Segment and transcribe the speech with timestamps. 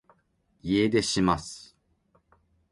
[0.63, 1.75] 家出します